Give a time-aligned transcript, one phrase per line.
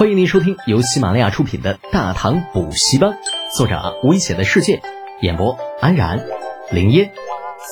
[0.00, 3.10] 欢迎您收听由喜马拉雅出品的《大唐补习班》，
[3.54, 4.80] 作者危险的世界，
[5.20, 6.26] 演播安然、
[6.72, 7.12] 林烟、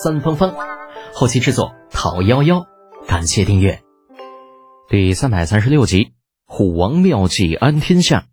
[0.03, 0.55] 三芳芳，
[1.15, 2.67] 后期制作讨幺幺，
[3.07, 3.81] 感谢订阅。
[4.91, 6.05] 第三百三十六集
[6.45, 8.27] 《虎王妙计安天下》。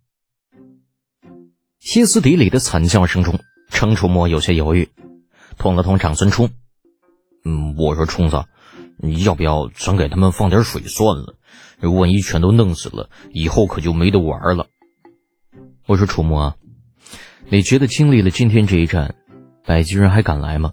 [1.78, 3.40] 歇斯底里的惨叫声中，
[3.70, 4.90] 程楚墨有些犹豫，
[5.56, 6.50] 捅了捅长孙冲
[7.46, 8.44] ：“嗯，我说冲子，
[8.98, 11.36] 你要不要咱给他们放点水算了？”
[11.80, 14.66] 这万一全都弄死了，以后可就没得玩了。
[15.86, 16.56] 我说楚墨，
[17.48, 19.14] 你觉得经历了今天这一战，
[19.64, 20.72] 百济人还敢来吗？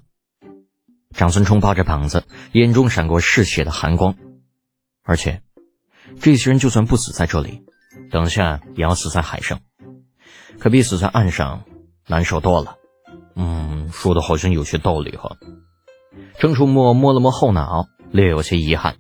[1.12, 2.24] 长孙冲抱着膀子，
[2.54, 4.16] 眼中闪过嗜血的寒光。
[5.04, 5.42] 而且，
[6.20, 7.62] 这些人就算不死在这里，
[8.10, 9.60] 等下也要死在海上，
[10.58, 11.66] 可比死在岸上
[12.08, 12.78] 难受多了。
[13.36, 15.38] 嗯，说的好像有些道理哈。
[16.40, 18.96] 郑楚墨摸了摸后脑，略有些遗憾。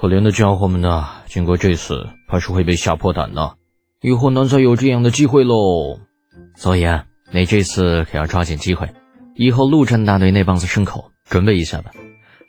[0.00, 3.54] 可怜的家伙们呐，经过这次，怕是会被吓破胆呢。
[4.00, 5.98] 以后难再有这样的机会喽。
[6.54, 8.88] 所以啊，你这次可要抓紧机会。
[9.34, 11.90] 以后陆战大队那帮子牲口，准备一下吧。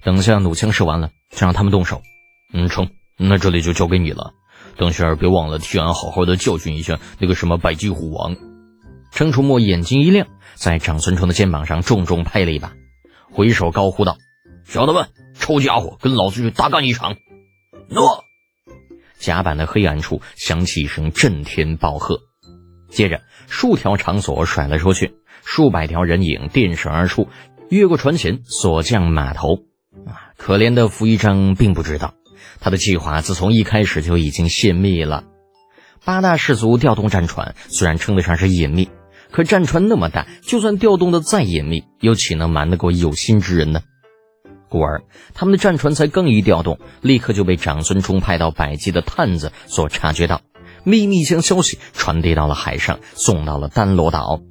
[0.03, 2.03] 等下弩枪射完了，就让他们动手。
[2.53, 2.88] 嗯，成。
[3.17, 4.34] 那这里就交给你了。
[4.78, 8.36] 等下别忘了替俺好好的教训一下那个什么百济虎王。
[9.11, 12.73] 程楚墨眼睛一亮，在长孙冲的肩膀上重重拍了一把，
[13.31, 14.17] 回手高呼道
[14.66, 17.16] ：“小的们，臭家伙，跟老子去大干一场！”
[17.90, 18.23] 诺！
[19.18, 22.20] 甲板的黑暗处响起一声震天暴喝，
[22.90, 27.28] 接着数条长索甩了出去，数百条人影电闪而出，
[27.70, 29.64] 越过船舷，所降码头。
[30.06, 30.31] 啊！
[30.38, 32.14] 可怜的傅一章并不知道，
[32.62, 35.26] 他的计划自从一开始就已经泄密了。
[36.06, 38.90] 八大氏族调动战船，虽然称得上是隐秘，
[39.31, 43.81] 可战船那么大，就算调动的再隐秘，又岂能瞒得过有心之人呢？
[44.70, 45.02] 故而，
[45.34, 50.42] 他们的战船才刚一调动，立刻就被长孙冲派到百济的探子所察觉到，
[50.84, 54.42] 秘密将消息传递到了海上，送到了丹罗岛。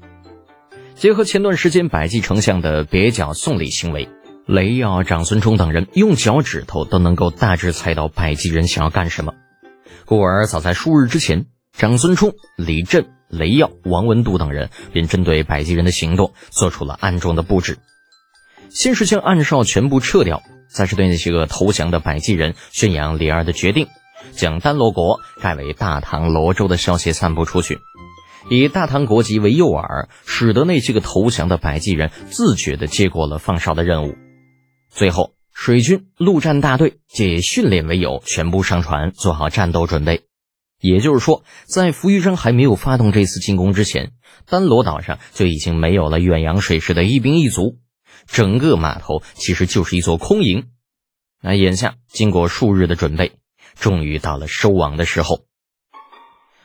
[0.96, 4.08] 结合前段时间百济丞相的蹩脚送礼行为，
[4.44, 9.34] 雷耀、长孙冲等人用脚趾头都能够大致猜到百济人想要干什么。
[10.04, 17.78] 故而，早在数日之前，长孙冲、李振、雷耀、王文度等人便针对百济人的行动做出了暗中的布置。
[18.70, 23.88] 先是将暗哨全部撤掉，再是对那些个投降的百济人宣扬李二的决定，
[24.32, 27.78] 将丹罗国改为大唐罗州的消息散布出去，
[28.50, 34.14] 以大唐国籍为诱饵，使得那些个投降的百济人自觉地接过了放哨的任务。
[34.90, 40.22] 最后，水军陆战大队借训练为由，全部上船，做好战斗准备。
[40.80, 44.12] 也就是说，在扶余章还没有发动这次进攻之前，
[44.48, 47.78] 丹罗岛上就已经没有了远洋水师的一兵一卒。
[48.28, 50.66] 整个码头其实就是一座空营。
[51.42, 53.32] 那眼下经过数日的准备，
[53.74, 55.40] 终于到了收网的时候。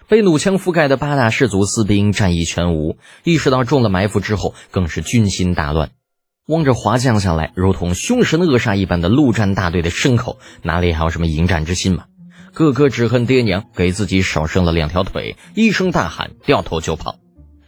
[0.07, 5.91] 被弩枪覆盖的八大氏族士兵战意全无，意识到中了埋伏之后，更是军心大乱。
[6.47, 12.05] 望着滑降下来如同凶神恶煞一般的陆战大队的牲口，哪里还有什么迎战之心嘛？
[12.53, 17.17] 个个只恨爹娘给自己少生了两条腿，一声大喊，掉头就跑。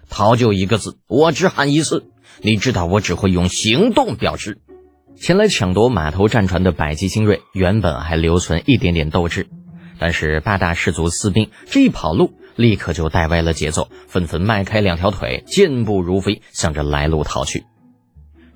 [0.09, 2.11] 逃就一个字，我只喊一次。
[2.41, 4.59] 你知道我只会用行动表示。
[5.17, 9.47] 前来抢夺码头战船的百济精锐，原本还留存一点点斗志，
[9.97, 17.63] 但是八大氏族士兵这一跑路，立刻就带歪了节奏，纷纷迈开两条腿，健步如飞，向着来路逃去。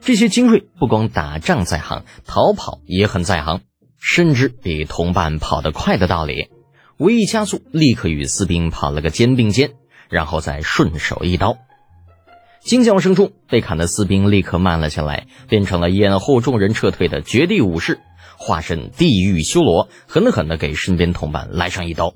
[0.01, 3.61] 这些精锐不光打仗在行，逃跑也很在行，
[3.97, 6.49] 深知比同伴跑得快的道理，
[6.97, 9.71] 唯一加速，立刻与士兵跑了个肩并肩，
[10.09, 11.57] 然后再顺手一刀。
[12.63, 17.99] 惊叫声中，被砍的士兵立刻慢了下来，变成了掩护众人撤退的绝地武士，
[18.37, 22.13] 化身地狱修罗，狠狠地给身边同伴来上一刀。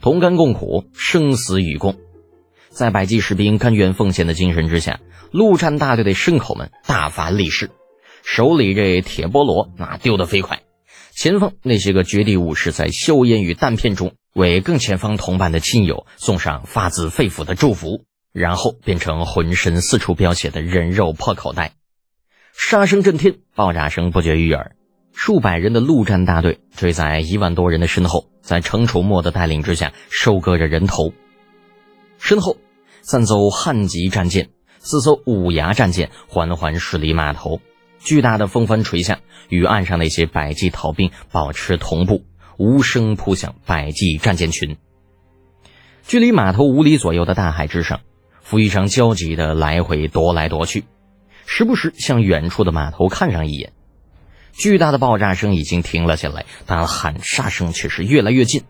[0.00, 1.96] 同甘共苦，生死与共。
[2.68, 7.70] 在百济士兵甘愿奉献的精神之下，陆战大队的牲口们大发利市，
[8.22, 10.60] 手里这铁菠萝那丢得飞快。
[11.16, 18.04] 前方那些个绝地武士在硝烟与弹片中，为更前方同伴的亲友送上发自肺腑的祝福。
[18.34, 21.74] 然后变成浑身四处飙血的人肉破口袋，
[22.52, 24.74] 杀声震天，爆炸声不绝于耳。
[25.12, 31.12] 数百人的陆战大队追在一万多人的身后，在程楚墨的带领之下收割着人头。
[32.18, 32.56] 身后
[33.02, 34.50] 三艘汉级战舰、
[34.80, 37.60] 四艘五牙战舰缓缓驶离码头，
[38.00, 42.24] 巨大的风帆垂下，与岸上那些百济逃兵保持同步，
[42.58, 44.76] 无声扑向百济战舰群。
[46.02, 48.00] 距离码头五里左右的大海之上。
[48.44, 50.84] 傅一章焦急地来回踱来踱去，
[51.46, 53.72] 时不时向远处的码头看上一眼。
[54.52, 58.64] 巨大的爆炸声已经停了下来，但喊杀声却是越来越近。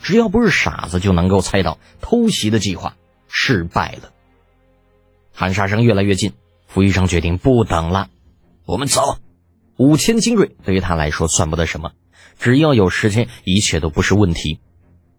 [0.00, 2.96] 只要不是傻子，就能够猜到偷袭的计划
[3.28, 4.12] 失败了。
[5.34, 6.32] 喊杀声越来越近，
[6.66, 8.08] 傅玉生决定不等了，
[8.64, 9.18] 我们走。
[9.76, 11.92] 五千精锐对于他来说算不得什么，
[12.38, 14.58] 只要有时间，一切都不是问题。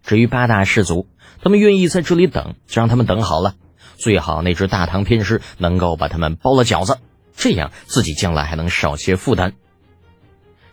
[0.01, 1.07] 至于八大氏族，
[1.43, 3.53] 他们愿意在这里等，就让他们等好了。
[4.03, 6.99] 最好那只大唐偏师能够把他们包了饺子，
[7.37, 9.53] 这样自己将来还能少些负担。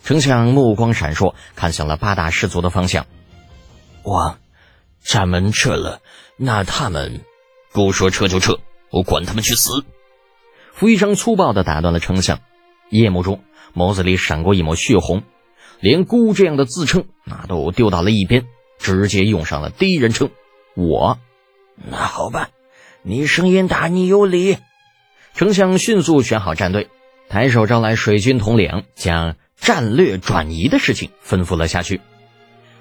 [0.02, 3.06] 丞相目光闪烁，看向了八大士族的方向。
[4.02, 4.36] 我，
[4.98, 6.00] 咱们撤了，
[6.38, 7.20] 那他们
[7.72, 8.58] 不说撤就撤，
[8.90, 9.84] 我管他们去死！
[10.74, 12.40] 胡一章粗暴地打断了丞相。
[12.88, 13.44] 夜幕中，
[13.76, 15.22] 眸子里闪过一抹血红，
[15.78, 18.48] 连孤这样的自称那都丢到了一边，
[18.80, 20.30] 直接用上了第一人称。
[20.74, 21.20] 我，
[21.76, 22.48] 那好吧，
[23.02, 24.58] 你声音大，你有理。
[25.34, 26.90] 丞相迅速选好战队，
[27.30, 32.02] 抬手招来水军统领，将战略转移的事情吩咐了下去。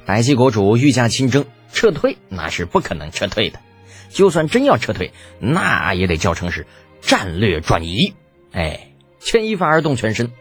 [0.05, 3.61] 百济国主御驾亲征，撤退那是不可能撤退的。
[4.09, 6.67] 就算真要撤退，那也得叫成是
[6.99, 8.13] 战略转移。
[8.51, 10.31] 哎，牵一发而动全身。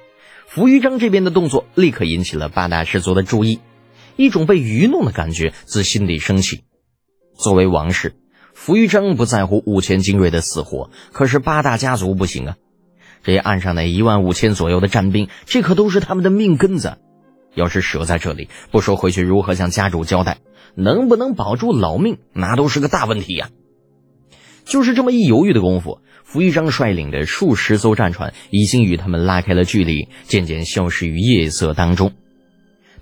[0.48, 3.60] 扶余章这边的动作立刻引起了八大氏族的注意，
[4.16, 6.64] 一种被愚弄的感觉自心底升起。
[7.38, 8.16] 作为王室，
[8.60, 12.56] 扶余章不在乎五千精锐的死活，可是八大家族不行啊。
[13.22, 16.99] 这岸上那一万五千左右的战兵，这可都是他们的命根子。
[17.55, 20.38] 要是舍在这里，不说回去如何向家主交代，
[20.75, 23.49] 能不能保住老命，那都是个大问题呀。
[24.64, 32.12] 就是这么一犹豫的功夫，傅一章率领的数十艘战船已经与他们拉开了距离，渐渐消失于夜色当中。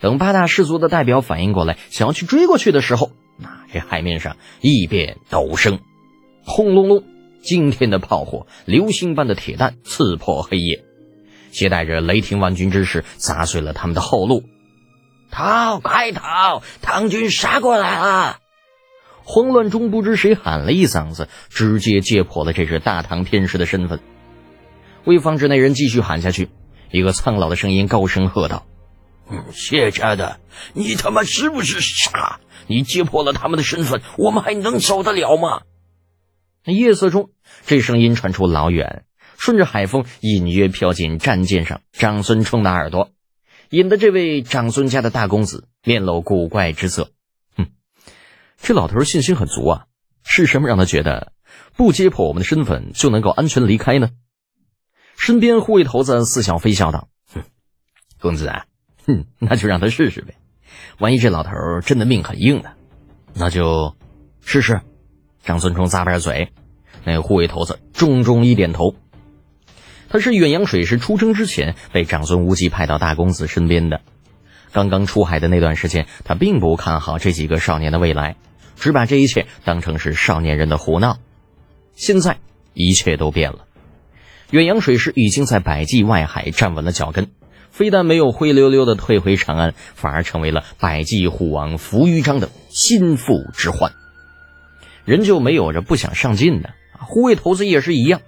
[0.01, 5.81] 等八大氏族的代表反应过来，想要去追过去的时候，那这海面上一片陡升，
[6.45, 7.05] 轰隆隆，
[7.43, 10.85] 惊天的炮火，流星般的铁弹刺破黑夜，
[11.51, 14.45] 携带着雷霆万钧之势，砸碎了他们的后路。
[15.31, 16.63] 逃，快逃！
[16.83, 18.39] 唐军杀过来了！
[19.25, 24.01] 慌乱中，不知谁喊了一嗓子，直接揭破了这只大唐天师的身份。
[25.05, 26.49] 为防止那人继续喊下去，
[26.91, 28.65] 一个苍老的声音高声喝道
[29.29, 30.39] ：“嗯谢家的，
[30.75, 32.39] 你他妈是不是傻？
[32.67, 35.63] 你揭破了他们的身份，我们还能走得了吗？”
[36.65, 37.31] 夜色中，
[37.65, 39.05] 这声音传出老远，
[39.39, 43.13] 顺着海风隐约飘进战舰上长孙冲的耳朵，
[43.71, 47.11] 引得这位长孙家的大公子面露古怪之色。
[47.57, 47.69] 哼
[48.57, 49.87] 这老头信心很足啊！
[50.25, 51.33] 是什么让他觉得
[51.77, 54.11] 不揭破我们的身份就能够安全离开呢？
[55.17, 57.45] 身边护卫头子似笑非笑道：“哼，
[58.21, 58.67] 公子啊，
[59.07, 60.35] 哼，那就让他试试呗。
[60.99, 61.51] 万一这老头
[61.85, 62.71] 真的命很硬呢？
[63.35, 63.95] 那就
[64.41, 64.81] 试试。”
[65.45, 66.51] 张孙冲咂巴着嘴，
[67.05, 68.95] 那护卫头子重重一点头。
[70.09, 74.01] 他是远洋水师出征之前被长孙无忌派到大公子身边的。
[74.73, 78.37] 刚刚出海的那段时间，他并不看好这几个少年的未来。
[78.79, 81.19] 只把这一切当成是少年人的胡闹，
[81.95, 82.37] 现在
[82.75, 83.61] 一切都变了。
[84.51, 87.31] 远洋水师已经在百济外海站稳了脚跟，
[87.77, 93.93] 非但没有灰溜溜的退回长安，反而成为了百济虎王扶余章的心腹之患。
[95.05, 98.23] 人就没有着不想上进的，护卫头子也是一样。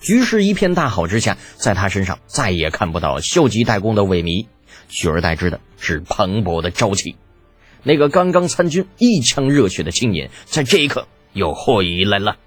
[0.00, 4.46] 局势一片大好之下，在他身上再也看不到消极怠工的萎靡，
[4.88, 7.16] 取而代之的是蓬勃的朝气。
[7.82, 12.38] 那个刚刚参军、一腔热血的青年，在这一刻又回来了。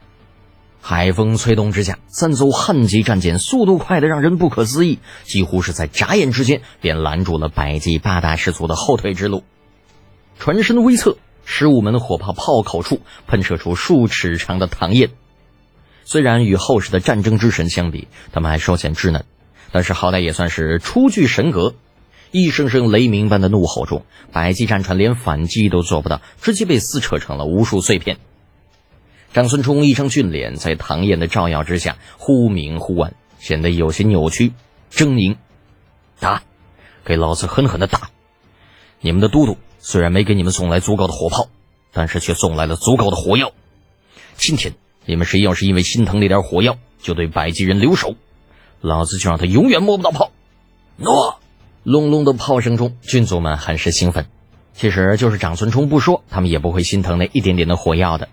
[0.81, 9.43] 海风吹动之下，三艘汉级战舰速度快得让人不可思议，几乎是在眨眼之间便拦住了百济八大氏族的后退之路。
[10.39, 15.09] 船身微侧，十五门火炮炮口处喷射出数尺长的膛焰。
[16.05, 19.25] 虽然与后世的战争之神相比，他们还稍显稚嫩，
[19.73, 21.75] 但是好歹也算是初具神格。
[22.31, 28.19] 一声声雷鸣般的怒吼中，百济战船连反击都做不到，直接被撕扯成了无数碎片。
[29.37, 34.53] 长孙冲一张俊脸在唐燕的照耀之下忽明忽暗，显得有些扭曲
[34.91, 35.35] 狰狞。
[36.19, 36.41] 打，
[37.05, 38.09] 给老子狠狠的打！
[38.99, 41.49] 你们的都督虽然没给你们送来足够的火炮，
[41.93, 43.51] 但是却送来了足够的火药。
[44.37, 44.73] 今天
[45.05, 48.15] 你们谁要是因为心疼那点火药就对百济人留手，
[48.81, 50.31] 老子就让他永远摸不到炮。
[50.95, 51.37] 诺。
[51.83, 54.25] 隆隆的炮声中，军卒们很是兴奋。
[54.73, 58.29] 其实，就是长孙冲不说，他们也不会心疼那一点点的火药的。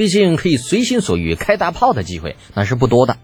[0.00, 3.18] 毕竟，可以随心所欲开大炮的机会那是不多的。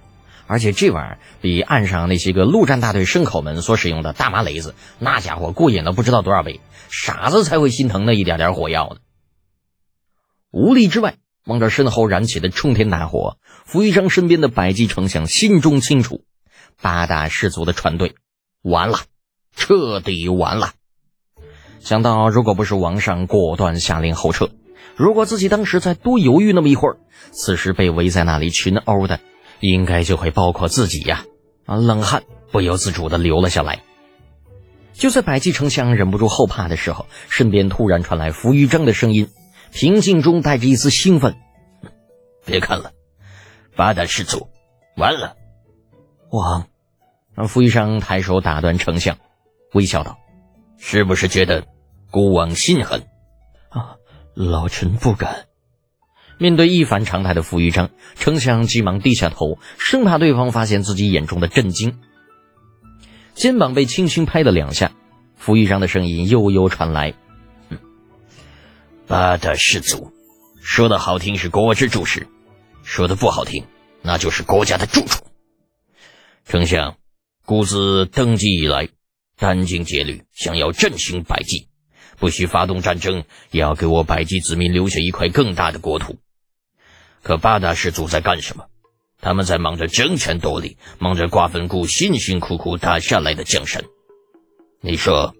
[0.47, 6.61] 而且，这玩意儿比岸上那些个陆战大队牲口们所使用的大麻雷子，那家伙过瘾了不知道多少倍。
[6.90, 9.00] 傻子才会心疼那一点点火药呢。
[10.50, 11.16] 无力之外，
[11.47, 16.25] 望着身后燃起的冲天大火，扶一章身边的百济丞相心中清楚：
[16.83, 18.16] 八大氏族的船队
[18.61, 18.99] 完了。
[19.56, 20.73] 彻底完了。
[21.80, 24.50] 想到如果不是王上果断下令后撤，
[24.96, 26.96] 如果自己当时再多犹豫那么一会儿，
[27.30, 29.20] 此时被围在那里群殴的，
[29.60, 31.24] 应该就会包括自己呀！
[31.66, 33.82] 啊，冷汗不由自主的流了下来。
[34.94, 39.28] 就在百济丞相忍不住后怕的时候，身边突然传来傅玉章的声音，
[39.70, 41.36] 平静中带着一丝兴奋
[42.46, 42.92] ：“别看了，
[43.76, 44.48] 八大士卒，
[44.96, 45.36] 完了！”
[46.32, 46.68] 王，
[47.48, 49.18] 扶余生抬手打断丞相，
[49.74, 50.16] 微笑道
[50.80, 51.66] ：“是不是觉得
[52.10, 53.06] 孤王心狠？”
[54.36, 55.46] 老臣不敢。
[56.38, 61.98] 面对一反常态的傅玉章，丞相急忙低下头，生怕对方发现自己眼中的震惊。
[63.32, 64.92] 肩膀被轻轻拍了两下，
[65.36, 67.14] 傅玉章的声音悠悠传来
[69.08, 70.12] ：“八大士族，
[70.60, 72.26] 说的好听是国之柱石，
[72.82, 73.64] 说的不好听，
[74.02, 75.26] 那就是国家的蛀虫。
[76.44, 76.98] 丞相，
[77.46, 78.90] 孤自登基以来，
[79.38, 81.68] 殚精竭虑，想要振兴百济，
[82.18, 86.18] 不许发动战争，也要给我百济子民留下一块更大的国土。
[87.23, 88.66] 可八大氏族在干什么？”
[89.18, 93.85] 他们在忙着争权夺利，忙着瓜分故辛辛苦苦打下来的江山。
[94.82, 95.35] 你说，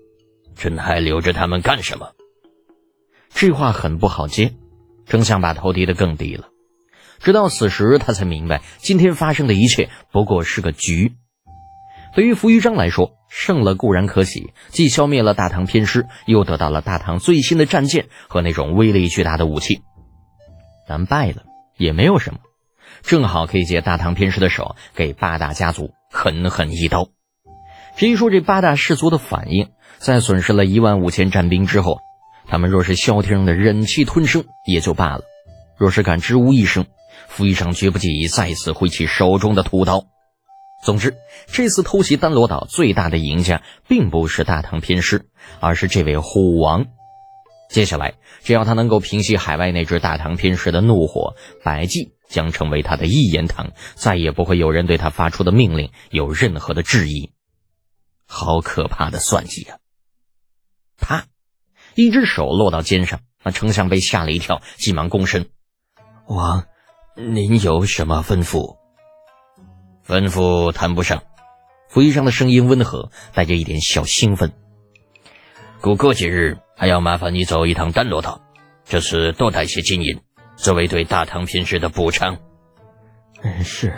[0.57, 2.13] 朕还留着他们干什么？
[3.35, 4.55] 这话很不好接。
[5.05, 6.49] 丞相把头低得更低了。
[7.21, 11.13] 直到此时，他才明白，今天发生的一切不过是个局。
[12.17, 19.83] 对于扶余章来说，胜了固然可喜，既消灭了大唐偏师，又得到了大唐最新的战舰和那种威力巨大的武器。
[20.89, 21.43] 但败了
[21.77, 22.41] 也没有什么。
[23.03, 27.11] 正好可以借大唐偏师的手，给八大家族狠狠一刀。
[27.99, 29.69] 至于说这八大氏族的反应，
[29.99, 31.99] 在损失了一万五千战兵之后，
[32.47, 35.21] 他们若是消停的忍气吞声也就罢了；
[35.77, 36.87] 若是敢吱吾一声，
[37.29, 40.07] 傅余章绝不介意再次挥起手中的屠刀。
[40.83, 41.17] 总之，
[41.47, 45.29] 这次偷袭丹罗岛最大的赢家，并不是大唐偏师，
[45.61, 46.87] 而是这位虎王。
[47.69, 48.15] 接下来，
[48.45, 57.33] 只要他能够平息海外那支大唐偏师的怒火，百济将成为他的一言堂，再也不会有人对他发出的命令有任何的质疑。
[58.29, 59.79] 好可怕的算计啊！
[60.99, 61.27] 啪，
[61.97, 65.49] 一只手落到肩上，那丞相被吓了一跳，急忙躬身
[66.29, 66.67] ：“王，
[67.17, 68.77] 您有什么吩咐？”
[70.07, 71.23] 吩咐谈不上。
[71.89, 74.53] 傅医生的声音温和，带着一点小兴奋。
[75.81, 76.59] 过过几日。
[76.79, 78.43] 还要麻烦你走一趟丹罗岛，
[78.85, 80.21] 这次多带些金银，
[80.55, 82.37] 作为对大唐平时的补偿。
[83.41, 83.95] 嗯，是。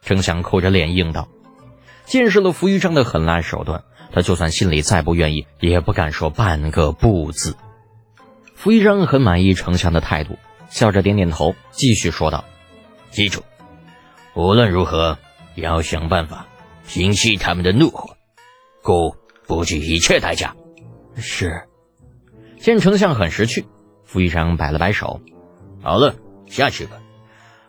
[0.00, 1.26] 丞相扣着脸应道。
[2.04, 3.82] 见识了扶余章的狠辣手段，
[4.12, 7.56] 他就算心里再不愿意，也不敢说半个不字。
[8.54, 10.38] 扶余章很满意丞相的态度，
[10.70, 12.44] 笑着点点头，继续说道
[13.10, 13.42] ：“记住，
[14.38, 15.18] 无论如何
[15.56, 16.46] 也要想办法
[16.86, 18.16] 平息他们的怒火，
[18.82, 19.16] 故
[19.48, 20.54] 不计一切代价。”
[21.18, 21.64] 是。
[22.60, 23.66] 见丞相很识趣，
[24.04, 25.20] 傅玉章摆了摆手
[25.82, 26.14] ：“好了，
[26.46, 27.00] 下去吧。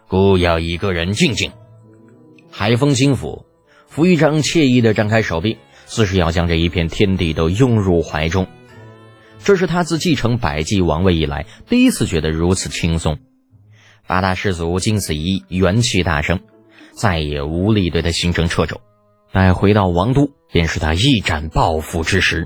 [0.08, 1.52] 孤要一个人静静。”
[2.52, 3.48] 海风轻拂，
[3.88, 5.58] 傅玉章惬意地张开手臂，
[5.88, 8.46] 似是要将这一片天地都拥入怀中。
[9.44, 13.18] 这是他自继承百济王位以来第一次觉得如此轻松。
[14.06, 16.40] 八大士族经此一役，元气大伤，
[17.00, 18.82] 再也无力对他形成掣肘。
[19.32, 22.46] 待回到王都，便是他一展抱负之时。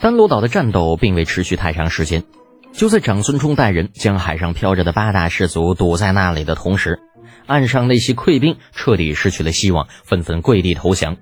[0.00, 2.24] 丹罗岛的战斗并未持续太长时间，
[2.72, 7.00] 就在长孙冲带人将海上漂着的八大士族堵在那里的同时，
[7.44, 11.18] 岸上那些溃兵彻底失去了希望，纷纷跪地投降。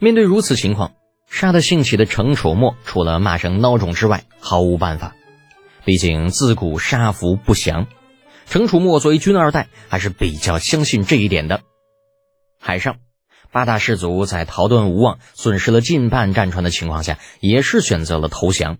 [0.00, 0.90] 面对如此情况，
[1.30, 5.14] 杀得兴起的程楚墨除了骂声孬种之外，毫无办法。
[5.84, 7.86] 毕竟自古杀福不祥，
[8.50, 11.62] 程楚墨作为军二代，还是比较相信这一点的。
[12.60, 12.96] 海上。
[13.50, 18.76] 八大士族在逃遁无望、损失了近半战船的情况下，也是选择了投降。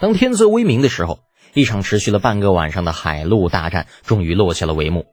[0.00, 1.20] 当天色微明的时候，
[1.52, 5.04] 一场持续了半个晚上的海陆大战终于落下了帷幕。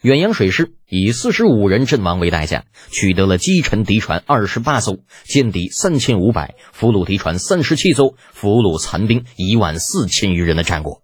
[0.00, 11.02] 远洋水师以四十五人阵亡为代价，取得了击沉敌船二十八艘、歼敌三千五百、俘虏敌船三十七艘、俘虏残兵一万四千余人的战果。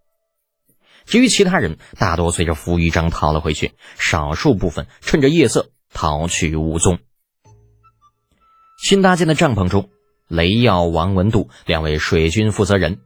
[1.08, 5.70] 至于其他人，大多随着傅玉章逃了回去，少数部分趁着夜色。
[5.90, 6.98] 逃去无踪。
[8.78, 9.88] 新搭建的帐篷中，
[10.28, 13.00] 雷耀、王文度两位水军负责人，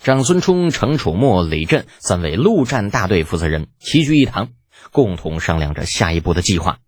[0.00, 4.50] 长孙冲、程楚墨、李振三位陆战大队负责人齐聚一堂，
[4.92, 6.78] 共同商量着下一步的计划。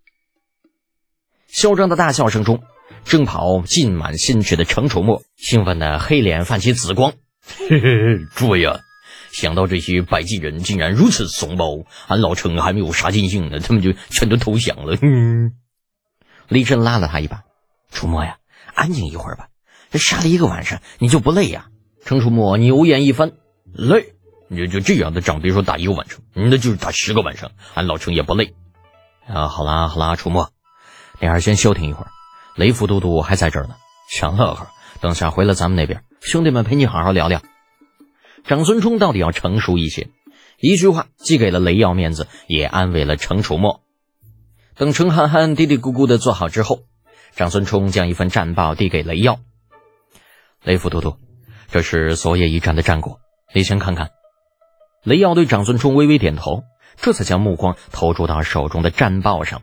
[1.46, 2.62] 嚣张的大笑声中，
[3.04, 7.14] 正跑浸满心血的程楚墨兴奋的黑脸泛起紫光
[7.70, 8.80] ：“嘿嘿，诸位啊！”
[9.30, 14.96] 想到这些百济人竟然如此怂包，俺老程还没有杀尽兴呢，他们就全都投降了。
[15.00, 15.52] 嗯
[16.48, 17.42] 李振拉了他一把
[17.92, 18.38] ：“楚墨呀，
[18.74, 19.48] 安静一会儿吧。
[19.90, 21.66] 这杀了一个晚上，你就不累呀？
[22.04, 23.32] 程楚墨牛眼一翻，
[23.74, 24.14] 累？
[24.48, 28.54] 你就这样的仗，别说打一个晚上，那就是打十个晚上，俺老程也不累。
[29.26, 30.50] 啊，好啦好啦，楚墨，
[31.20, 32.10] 你还是先消停一会儿。
[32.56, 33.76] 雷副都督还在这儿呢，
[34.10, 34.68] 想乐呵。
[35.00, 37.42] 等下回了咱们那边，兄弟们陪你好好聊聊。
[38.44, 40.08] 长孙冲到底要成熟一些，
[40.58, 43.82] 一句话既给了雷耀面子，也安慰了程楚墨。
[44.74, 46.80] 等程憨憨嘀嘀咕咕的坐好之后，
[47.34, 49.40] 长孙冲将一份战报递给雷耀。
[50.62, 51.16] 雷副都督，
[51.70, 53.20] 这是昨夜一战的战果，
[53.54, 54.10] 你先看看。
[55.04, 56.64] 雷耀对长孙冲微微点头，
[56.96, 59.62] 这才将目光投注到手中的战报上。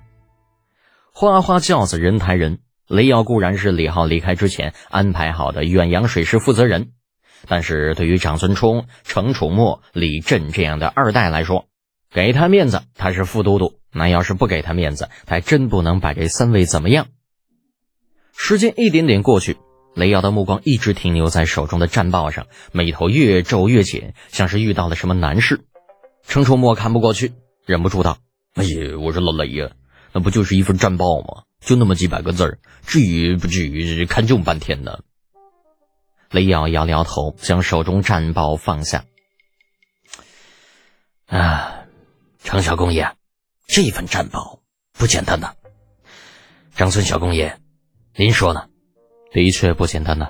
[1.13, 6.91] 花花轿子人抬人，雷耀固然是李浩离开之前安排好的远洋水师负责人，
[7.47, 11.67] 但是对于长孙冲、程楚墨、李振这样的二代来说，
[12.11, 17.07] 给他面子他是副都督，那要是不给他面子，他还真不能把这三位怎么样。
[18.35, 19.57] 时间一点点过去。
[19.95, 25.61] 雷耀的目光一直停留在手中的战报上，眉头越皱越紧，像是遇到了什么难事。
[26.27, 27.31] 程楚墨看不过去，
[27.65, 28.17] 忍不住道
[28.55, 29.71] ：“哎呀，我说老雷呀，
[30.11, 31.43] 那不就是一份战报吗？
[31.61, 34.99] 就那么几百个字儿，至于不至于看这么半天呢？”
[36.31, 39.05] 雷耀摇摇头，将手中战报放下。
[41.27, 41.85] 啊，
[42.43, 43.15] 程小公爷，
[43.67, 44.61] 这份战报
[44.93, 45.53] 不简单呐。
[46.75, 47.59] 长孙小公爷，
[48.15, 48.67] 您说呢？
[49.31, 50.29] 的确不简单呐。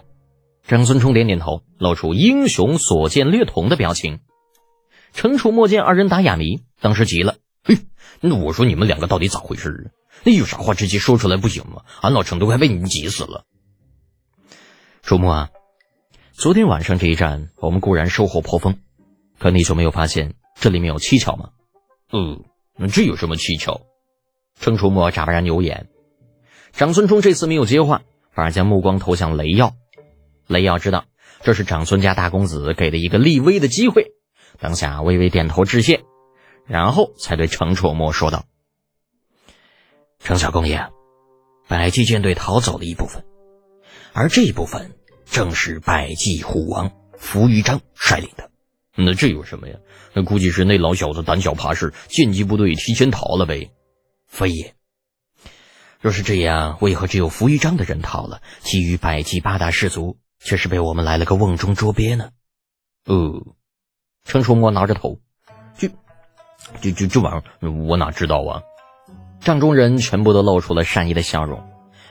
[0.67, 4.19] 长孙冲点点头，露出英雄所见略同的表情。
[5.13, 7.77] 程楚墨见二人打哑谜，当时急了：“嘿，
[8.19, 9.91] 那我说你们两个到底咋回事？
[10.23, 11.83] 那有啥话直接说出来不行吗？
[12.01, 13.45] 俺老程都快被你们急死了。”
[15.03, 15.49] 楚墨啊，
[16.37, 18.77] 昨天晚上这一战，我们固然收获颇丰，
[19.39, 21.51] 可你就没有发现这里面有蹊跷吗？
[22.11, 22.43] 嗯，
[22.77, 23.83] 那这有什么蹊跷？
[24.59, 25.87] 程楚墨眨巴着牛眼。
[26.73, 28.01] 长孙冲这次没有接话。
[28.33, 29.75] 反而将目光投向雷耀，
[30.45, 31.05] 雷耀知道
[31.41, 34.11] 这是长孙家大公子给的一个立威的机会，
[34.59, 36.03] 当下微微点头致谢，
[36.65, 38.43] 然后才对程楚墨说道
[40.19, 40.89] ：“程小公爷，
[41.69, 43.23] 百济舰队逃走了一部分，
[44.11, 44.91] 而这一部分
[45.25, 48.49] 正是百济虎王扶余章率领的。
[48.95, 49.75] 那这有什么呀？
[50.13, 53.71] 那估计是那老小子胆小怕事，剑击部队提前逃了呗。
[54.27, 54.73] 非也。”
[55.99, 62.29] 若是这样，为何只有扶余章的人逃了，其余百济八大氏族却是被我们来了个瓮中捉鳖呢？
[63.05, 63.55] 呃，
[64.23, 65.19] 程崇墨挠着头，
[65.77, 65.89] 这、
[66.79, 68.61] 这、这这玩意儿我哪知道啊？
[69.41, 71.63] 帐中人全部都露出了善意的笑容，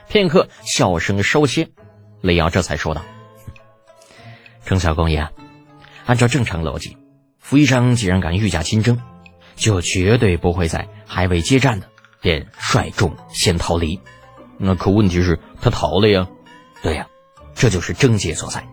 [0.07, 1.69] 片刻笑声稍歇，
[2.25, 3.03] 雷瑶这才说道
[4.65, 5.29] ：“程小公爷，
[6.07, 6.97] 按照正常逻辑，
[7.37, 8.99] 扶余章既然敢御驾亲征，
[9.55, 11.87] 就绝对不会在还未接战的。”
[12.21, 14.01] 便率众先逃离，
[14.57, 16.27] 那可问题是，他逃了呀。
[16.81, 17.05] 对呀，
[17.53, 18.67] 这就是症结所在。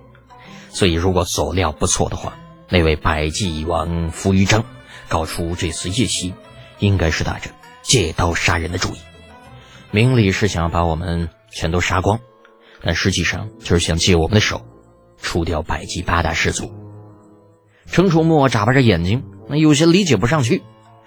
[0.70, 2.38] 所以，如果所料不错的话，
[2.70, 4.64] 那位百济王扶余章
[5.08, 6.32] 搞出这次夜袭，
[6.78, 7.50] 应该是打着
[7.82, 8.98] 借刀杀人的主意。
[9.90, 12.20] 明里是想要把我们全都杀光，
[12.82, 14.62] 但实际上就是想借我们的手，
[15.20, 16.72] 除掉百济八大氏族。
[17.86, 20.62] 程楚墨眨巴着眼睛，那有些理解不上去，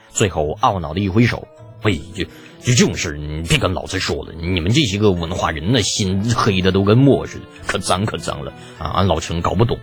[0.09, 1.47] 最后懊恼的一挥手。
[1.83, 4.33] 喂，就就这种事，你别跟老子说了。
[4.33, 8.89] 你们这些个文化人，那心黑的都跟墨似的，可脏可脏了啊！
[8.89, 9.77] 俺老程搞不懂。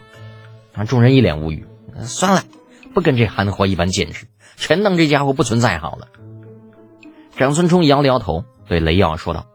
[0.72, 1.66] 啊，众人一脸无语。
[2.02, 2.42] 算了，
[2.92, 4.26] 不跟这憨货一般见识，
[4.56, 6.08] 全当这家伙不存在好了。
[7.36, 9.46] 长孙冲摇了摇头，对雷耀说道：“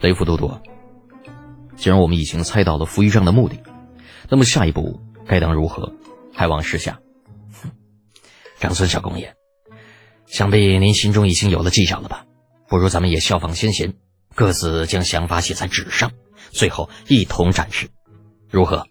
[0.00, 0.50] 雷副都督，
[1.76, 3.58] 既然我们已经猜到了扶余章的目的，
[4.28, 5.92] 那么下一步该当如何？
[6.32, 7.00] 还望示下。”
[8.60, 9.34] 长孙小公爷。
[10.26, 12.24] 想必您心中已经有了计较了吧？
[12.66, 13.94] 不如咱们也效仿先贤，
[14.34, 16.12] 各自将想法写在纸上，
[16.50, 17.88] 最后一同展示，
[18.50, 18.86] 如何？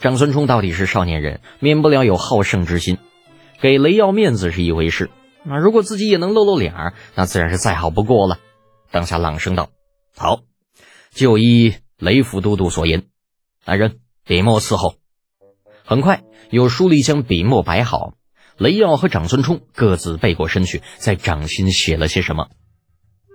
[0.00, 2.98] 长孙冲到底是少年人，免不了有好胜之心，
[3.60, 5.10] 给雷耀面子是一回事，
[5.44, 8.38] 那如果自己也能露露脸儿，那自然是再好不过了。
[8.90, 9.70] 当下朗声道
[10.16, 10.40] ：“好，
[11.12, 13.04] 就依雷府都督所言，
[13.64, 14.96] 来人，笔墨伺候。”
[15.86, 18.14] 很快，有书吏将笔墨摆好。
[18.56, 22.48] 雷耀和长孙冲各自背过身去，在掌心写了些什么。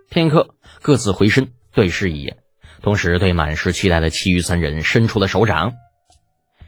[0.10, 2.38] 片刻，各自回身对视一眼，
[2.82, 5.74] 同时对满是期待的其余三人伸出了手掌。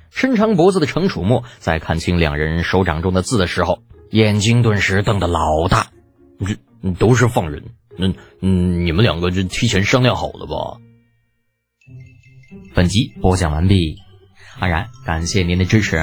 [0.10, 3.80] 伸长脖子的程楚墨在看清两人手掌中的字的时候，
[4.12, 5.88] 眼睛顿时瞪得老大。
[6.46, 7.64] 这都是放人？
[7.98, 10.82] 那嗯，你们两个这提前商量好了吧？
[12.74, 13.98] 本集播讲完毕，
[14.60, 15.98] 安然感谢您的支持。